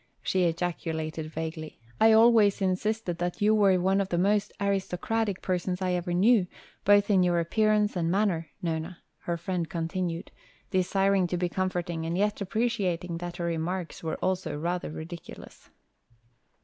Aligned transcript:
she 0.23 0.45
ejaculated 0.45 1.27
vaguely. 1.31 1.79
"I 1.99 2.11
always 2.11 2.59
insisted 2.59 3.19
that 3.19 3.39
you 3.39 3.53
were 3.53 3.79
one 3.79 4.01
of 4.01 4.09
the 4.09 4.17
most 4.17 4.51
aristocratic 4.59 5.43
persons 5.43 5.79
I 5.79 5.91
ever 5.91 6.11
knew, 6.11 6.47
both 6.83 7.11
in 7.11 7.21
your 7.21 7.39
appearance 7.39 7.95
and 7.95 8.09
manner, 8.09 8.49
Nona," 8.63 9.03
her 9.19 9.37
friend 9.37 9.69
continued, 9.69 10.31
desiring 10.71 11.27
to 11.27 11.37
be 11.37 11.49
comforting 11.49 12.03
and 12.07 12.17
yet 12.17 12.41
appreciating 12.41 13.19
that 13.19 13.37
her 13.37 13.45
remarks 13.45 14.01
were 14.01 14.15
also 14.23 14.57
rather 14.57 14.89
ridiculous. 14.89 15.69